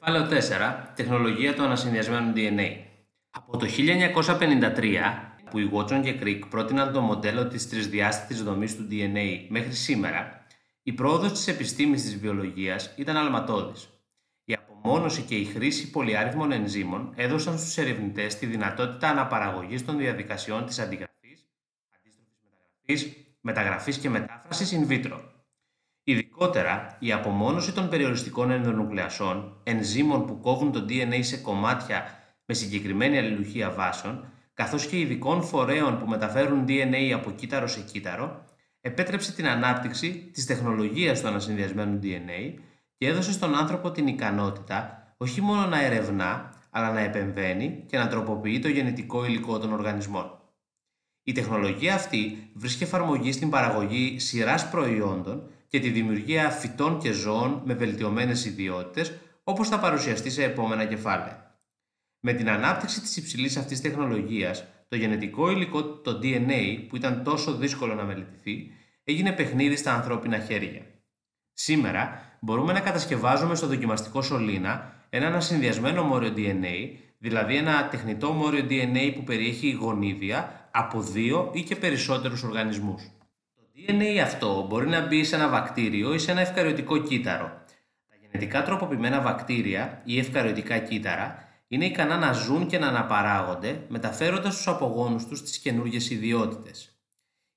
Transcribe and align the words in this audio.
Κεφάλαιο 0.00 0.28
4. 0.30 0.92
Τεχνολογία 0.94 1.54
του 1.54 1.62
ανασυνδυασμένου 1.62 2.32
DNA. 2.36 2.76
Από 3.30 3.56
το 3.56 3.66
1953, 3.66 5.44
που 5.50 5.58
οι 5.58 5.70
Watson 5.72 6.00
και 6.02 6.18
Crick 6.22 6.40
πρότειναν 6.50 6.92
το 6.92 7.00
μοντέλο 7.00 7.46
της 7.46 7.68
τρισδιάστατης 7.68 8.42
δομής 8.42 8.76
του 8.76 8.88
DNA 8.90 9.46
μέχρι 9.48 9.72
σήμερα, 9.72 10.46
η 10.82 10.92
πρόοδος 10.92 11.32
της 11.32 11.48
επιστήμης 11.48 12.02
της 12.02 12.18
βιολογίας 12.18 12.94
ήταν 12.96 13.16
αλματώδης. 13.16 13.88
Η 14.44 14.54
απομόνωση 14.54 15.22
και 15.22 15.34
η 15.36 15.44
χρήση 15.44 15.90
πολυάριθμων 15.90 16.52
ενζήμων 16.52 17.12
έδωσαν 17.16 17.58
στους 17.58 17.76
ερευνητές 17.76 18.38
τη 18.38 18.46
δυνατότητα 18.46 19.08
αναπαραγωγής 19.08 19.84
των 19.84 19.98
διαδικασιών 19.98 20.66
της 20.66 20.78
αντιγραφής, 20.78 21.48
αντίστροφης 21.96 22.38
μεταγραφής, 22.90 23.38
μεταγραφής 23.40 23.98
και 23.98 24.08
μετάφρασης 24.08 24.78
in 24.78 24.92
vitro. 24.92 25.20
Ειδικότερα, 26.08 26.96
η 26.98 27.12
απομόνωση 27.12 27.72
των 27.72 27.88
περιοριστικών 27.88 28.50
ενδονουκλεασών, 28.50 29.60
ενζήμων 29.62 30.26
που 30.26 30.40
κόβουν 30.40 30.72
το 30.72 30.84
DNA 30.88 31.18
σε 31.20 31.36
κομμάτια 31.36 32.04
με 32.44 32.54
συγκεκριμένη 32.54 33.18
αλληλουχία 33.18 33.70
βάσεων, 33.70 34.24
καθώς 34.54 34.86
και 34.86 34.98
ειδικών 34.98 35.42
φορέων 35.42 35.98
που 35.98 36.06
μεταφέρουν 36.06 36.64
DNA 36.68 37.10
από 37.14 37.30
κύτταρο 37.30 37.66
σε 37.66 37.80
κύτταρο, 37.80 38.44
επέτρεψε 38.80 39.32
την 39.32 39.48
ανάπτυξη 39.48 40.30
της 40.32 40.46
τεχνολογίας 40.46 41.20
του 41.20 41.28
ανασυνδυασμένου 41.28 41.98
DNA 42.02 42.58
και 42.98 43.06
έδωσε 43.06 43.32
στον 43.32 43.54
άνθρωπο 43.54 43.90
την 43.90 44.06
ικανότητα 44.06 45.06
όχι 45.16 45.40
μόνο 45.40 45.66
να 45.66 45.84
ερευνά, 45.84 46.52
αλλά 46.70 46.92
να 46.92 47.00
επεμβαίνει 47.00 47.84
και 47.86 47.98
να 47.98 48.08
τροποποιεί 48.08 48.58
το 48.58 48.68
γενετικό 48.68 49.24
υλικό 49.24 49.58
των 49.58 49.72
οργανισμών. 49.72 50.40
Η 51.22 51.32
τεχνολογία 51.32 51.94
αυτή 51.94 52.50
βρίσκει 52.54 52.82
εφαρμογή 52.82 53.32
στην 53.32 53.50
παραγωγή 53.50 54.18
σειράς 54.18 54.70
προϊόντων 54.70 55.50
και 55.68 55.80
τη 55.80 55.90
δημιουργία 55.90 56.50
φυτών 56.50 56.98
και 56.98 57.12
ζώων 57.12 57.62
με 57.64 57.74
βελτιωμένες 57.74 58.44
ιδιότητες, 58.44 59.12
όπως 59.44 59.68
θα 59.68 59.78
παρουσιαστεί 59.78 60.30
σε 60.30 60.44
επόμενα 60.44 60.84
κεφάλαια. 60.84 61.60
Με 62.20 62.32
την 62.32 62.50
ανάπτυξη 62.50 63.00
της 63.00 63.16
υψηλής 63.16 63.56
αυτής 63.56 63.80
τεχνολογίας, 63.80 64.64
το 64.88 64.96
γενετικό 64.96 65.50
υλικό, 65.50 65.82
το 65.82 66.20
DNA, 66.22 66.86
που 66.88 66.96
ήταν 66.96 67.22
τόσο 67.22 67.54
δύσκολο 67.54 67.94
να 67.94 68.04
μελετηθεί, 68.04 68.70
έγινε 69.04 69.32
παιχνίδι 69.32 69.76
στα 69.76 69.94
ανθρώπινα 69.94 70.38
χέρια. 70.38 70.82
Σήμερα 71.52 72.22
μπορούμε 72.40 72.72
να 72.72 72.80
κατασκευάζουμε 72.80 73.54
στο 73.54 73.66
δοκιμαστικό 73.66 74.22
σωλήνα 74.22 74.92
ένα 75.10 75.26
ανασυνδυασμένο 75.26 76.02
μόριο 76.02 76.32
DNA, 76.36 76.96
δηλαδή 77.18 77.56
ένα 77.56 77.88
τεχνητό 77.88 78.32
μόριο 78.32 78.66
DNA 78.70 79.12
που 79.14 79.24
περιέχει 79.24 79.70
γονίδια 79.70 80.68
από 80.70 81.02
δύο 81.02 81.50
ή 81.54 81.62
και 81.62 81.76
περισσότερους 81.76 82.42
οργανισμούς. 82.42 83.02
Το 83.86 83.94
DNA 83.94 84.18
αυτό 84.18 84.66
μπορεί 84.68 84.88
να 84.88 85.06
μπει 85.06 85.24
σε 85.24 85.34
ένα 85.34 85.48
βακτήριο 85.48 86.14
ή 86.14 86.18
σε 86.18 86.30
ένα 86.30 86.40
ευκαριωτικό 86.40 86.98
κύτταρο. 86.98 87.64
Τα 88.08 88.16
γενετικά 88.20 88.62
τροποποιημένα 88.62 89.20
βακτήρια 89.20 90.02
ή 90.04 90.18
ευκαριωτικά 90.18 90.78
κύτταρα 90.78 91.48
είναι 91.68 91.84
ικανά 91.84 92.16
να 92.16 92.32
ζουν 92.32 92.66
και 92.66 92.78
να 92.78 92.86
αναπαράγονται, 92.86 93.84
μεταφέροντας 93.88 94.52
στους 94.52 94.68
απογόνους 94.68 95.26
τους 95.26 95.42
τις 95.42 95.58
καινούργιες 95.58 96.10
ιδιότητες. 96.10 96.98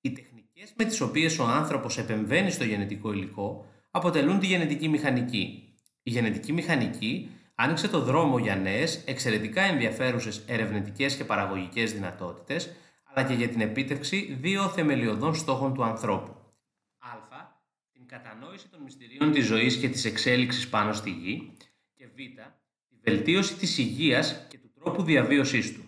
Οι 0.00 0.12
τεχνικές 0.12 0.72
με 0.76 0.84
τις 0.84 1.00
οποίες 1.00 1.38
ο 1.38 1.44
άνθρωπος 1.44 1.98
επεμβαίνει 1.98 2.50
στο 2.50 2.64
γενετικό 2.64 3.12
υλικό 3.12 3.66
αποτελούν 3.90 4.38
τη 4.38 4.46
γενετική 4.46 4.88
μηχανική. 4.88 5.74
Η 6.02 6.10
γενετική 6.10 6.52
μηχανική 6.52 7.30
άνοιξε 7.54 7.88
το 7.88 8.00
δρόμο 8.00 8.38
για 8.38 8.56
νέες, 8.56 9.02
εξαιρετικά 9.06 9.62
ενδιαφέρουσες 9.62 10.42
ερευνητικές 10.46 11.16
και 11.16 11.24
παραγωγικές 11.24 11.92
δυνατότητες, 11.92 12.70
αλλά 13.16 13.28
και 13.28 13.34
για 13.34 13.48
την 13.48 13.60
επίτευξη 13.60 14.36
δύο 14.40 14.68
θεμελιωδών 14.68 15.34
στόχων 15.34 15.74
του 15.74 15.84
ανθρώπου. 15.84 16.36
Α. 16.98 17.44
Την 17.92 18.06
κατανόηση 18.06 18.68
των 18.68 18.82
μυστηρίων 18.82 19.32
της 19.32 19.46
ζωής 19.46 19.76
και 19.76 19.88
της 19.88 20.04
εξέλιξης 20.04 20.68
πάνω 20.68 20.92
στη 20.92 21.10
γη 21.10 21.52
και 21.94 22.06
Β. 22.06 22.16
Τη 22.88 22.96
βελτίωση 23.10 23.54
της 23.54 23.78
υγείας 23.78 24.46
και 24.48 24.58
του 24.58 24.72
τρόπου 24.80 25.02
διαβίωσής 25.02 25.74
του. 25.74 25.84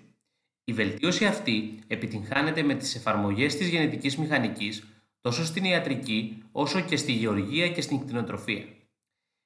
Η 0.65 0.73
βελτίωση 0.73 1.25
αυτή 1.25 1.79
επιτυγχάνεται 1.87 2.63
με 2.63 2.75
τις 2.75 2.95
εφαρμογές 2.95 3.57
της 3.57 3.69
γενετικής 3.69 4.17
μηχανικής 4.17 4.87
τόσο 5.21 5.45
στην 5.45 5.65
ιατρική 5.65 6.43
όσο 6.53 6.81
και 6.81 6.97
στη 6.97 7.13
γεωργία 7.13 7.69
και 7.69 7.81
στην 7.81 8.01
κτηνοτροφία. 8.01 8.65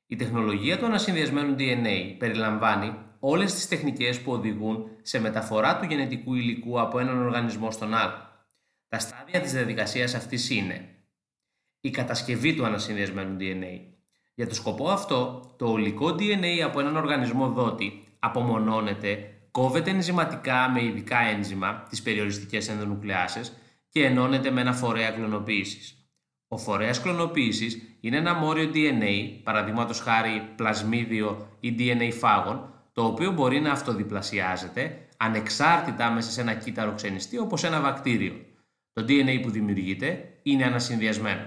Η 0.07 0.17
τεχνολογία 0.17 0.79
του 0.79 0.87
ανασυνδυασμένου 0.87 1.57
DNA 1.59 2.15
περιλαμβάνει 2.19 2.95
όλες 3.25 3.55
τις 3.55 3.69
τεχνικές 3.69 4.21
που 4.21 4.33
οδηγούν 4.33 4.91
σε 5.03 5.21
μεταφορά 5.21 5.79
του 5.79 5.87
γενετικού 5.87 6.35
υλικού 6.35 6.81
από 6.81 6.99
έναν 6.99 7.23
οργανισμό 7.23 7.71
στον 7.71 7.95
άλλο. 7.95 8.15
Τα 8.89 8.99
στάδια 8.99 9.41
της 9.41 9.53
διαδικασίας 9.53 10.15
αυτής 10.15 10.51
είναι 10.51 10.89
η 11.81 11.91
κατασκευή 11.91 12.55
του 12.55 12.65
ανασυνδυασμένου 12.65 13.37
DNA. 13.41 13.81
Για 14.35 14.49
το 14.49 14.55
σκοπό 14.55 14.91
αυτό, 14.91 15.51
το 15.59 15.67
ολικό 15.67 16.09
DNA 16.09 16.61
από 16.65 16.81
έναν 16.81 16.97
οργανισμό 16.97 17.49
δότη 17.49 18.05
απομονώνεται, 18.19 19.35
κόβεται 19.51 19.91
ενζηματικά 19.91 20.71
με 20.71 20.85
ειδικά 20.85 21.19
ένζημα, 21.19 21.87
τις 21.89 22.03
περιοριστικές 22.03 22.69
ενδονουκλεάσεις, 22.69 23.53
και 23.89 24.05
ενώνεται 24.05 24.51
με 24.51 24.61
ένα 24.61 24.73
φορέα 24.73 25.11
κλωνοποίησης. 25.11 26.07
Ο 26.49 26.59
φορέας 26.59 27.01
κλωνοποίησης 27.01 27.97
είναι 28.01 28.17
ένα 28.17 28.35
μόριο 28.35 28.71
DNA, 28.75 29.41
παραδείγματος 29.43 30.01
χάρη 30.01 30.53
πλασμίδιο 30.57 31.57
ή 31.61 31.75
DNA 31.79 32.11
φάγων, 32.13 32.72
το 32.93 33.05
οποίο 33.05 33.33
μπορεί 33.33 33.61
να 33.61 33.73
αυτοδιπλασιάζεται 33.73 35.09
ανεξάρτητα 35.17 36.11
μέσα 36.11 36.31
σε 36.31 36.41
ένα 36.41 36.55
κύτταρο 36.55 36.95
ξενιστή 36.95 37.39
όπως 37.39 37.65
ένα 37.65 37.81
βακτήριο. 37.81 38.45
Το 38.93 39.05
DNA 39.09 39.41
που 39.43 39.51
δημιουργείται 39.51 40.39
είναι 40.43 40.65
ανασυνδυασμένο. 40.65 41.47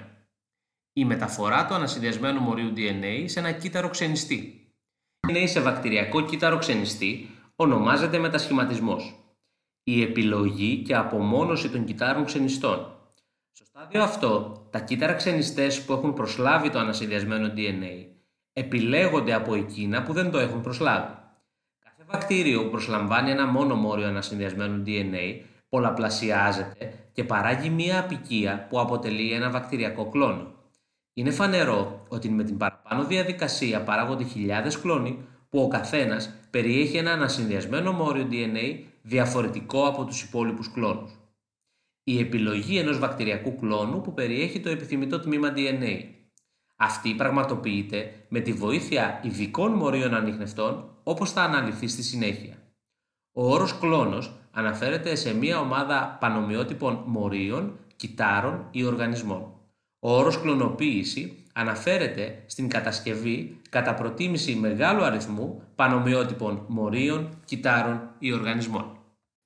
Η 0.93 1.05
μεταφορά 1.05 1.65
του 1.65 1.73
ανασυνδυασμένου 1.73 2.39
μορίου 2.39 2.73
DNA 2.75 3.23
σε 3.25 3.39
ένα 3.39 3.51
κύτταρο 3.51 3.89
ξενιστή. 3.89 4.73
DNA 5.27 5.43
σε 5.45 5.61
βακτηριακό 5.61 6.21
κύτταρο 6.21 6.57
ξενιστή 6.57 7.29
ονομάζεται 7.55 8.17
μετασχηματισμός 8.17 9.19
η 9.87 10.01
επιλογή 10.01 10.81
και 10.81 10.95
απομόνωση 10.95 11.69
των 11.69 11.85
κυτάρων 11.85 12.25
ξενιστών. 12.25 12.99
Στο 13.51 13.65
στάδιο 13.65 14.03
αυτό, 14.03 14.61
τα 14.71 14.79
κύτταρα 14.79 15.13
ξενιστές 15.13 15.85
που 15.85 15.93
έχουν 15.93 16.13
προσλάβει 16.13 16.69
το 16.69 16.79
ανασυνδυασμένο 16.79 17.53
DNA 17.55 18.05
επιλέγονται 18.53 19.33
από 19.33 19.55
εκείνα 19.55 20.03
που 20.03 20.13
δεν 20.13 20.31
το 20.31 20.37
έχουν 20.37 20.61
προσλάβει. 20.61 21.13
Κάθε 22.07 22.17
βακτήριο 22.17 22.63
που 22.63 22.69
προσλαμβάνει 22.69 23.31
ένα 23.31 23.45
μόνο 23.47 23.75
μόριο 23.75 24.07
ανασυνδυασμένου 24.07 24.83
DNA 24.85 25.41
πολλαπλασιάζεται 25.69 26.93
και 27.11 27.23
παράγει 27.23 27.69
μία 27.69 27.99
απικία 27.99 28.67
που 28.69 28.79
αποτελεί 28.79 29.31
ένα 29.31 29.49
βακτηριακό 29.49 30.09
κλόνο. 30.09 30.53
Είναι 31.13 31.31
φανερό 31.31 32.05
ότι 32.07 32.29
με 32.29 32.43
την 32.43 32.57
παραπάνω 32.57 33.03
διαδικασία 33.03 33.83
παράγονται 33.83 34.23
χιλιάδες 34.23 34.79
κλόνοι 34.79 35.17
που 35.49 35.61
ο 35.61 35.67
καθένας 35.67 36.33
περιέχει 36.49 36.97
ένα 36.97 37.11
ανασυνδυασμένο 37.11 37.91
μόριο 37.91 38.27
DNA 38.31 38.79
διαφορετικό 39.01 39.87
από 39.87 40.05
τους 40.05 40.23
υπόλοιπους 40.23 40.71
κλόνους. 40.71 41.11
Η 42.03 42.19
επιλογή 42.19 42.77
ενός 42.77 42.99
βακτηριακού 42.99 43.55
κλόνου 43.55 44.01
που 44.01 44.13
περιέχει 44.13 44.59
το 44.59 44.69
επιθυμητό 44.69 45.19
τμήμα 45.19 45.53
DNA. 45.55 46.05
Αυτή 46.75 47.15
πραγματοποιείται 47.15 48.25
με 48.29 48.39
τη 48.39 48.53
βοήθεια 48.53 49.19
ειδικών 49.23 49.71
μορίων 49.71 50.13
ανιχνευτών 50.13 50.89
όπως 51.03 51.31
θα 51.31 51.41
αναλυθεί 51.41 51.87
στη 51.87 52.03
συνέχεια. 52.03 52.53
Ο 53.31 53.51
όρος 53.51 53.77
κλόνος 53.79 54.33
αναφέρεται 54.51 55.15
σε 55.15 55.33
μια 55.33 55.59
ομάδα 55.59 56.17
πανομοιότυπων 56.19 57.03
μορίων, 57.05 57.79
κυτάρων 57.95 58.67
ή 58.71 58.83
οργανισμών. 58.83 59.53
Ο 59.99 60.17
όρος 60.17 60.41
κλωνοποίηση 60.41 61.43
αναφέρεται 61.53 62.43
στην 62.45 62.69
κατασκευή 62.69 63.61
κατά 63.69 63.93
προτίμηση 63.93 64.55
μεγάλου 64.55 65.03
αριθμού 65.03 65.61
πανομοιότυπων 65.75 66.65
μορίων, 66.67 67.37
κυτάρων 67.45 68.09
ή 68.19 68.33
οργανισμών. 68.33 68.94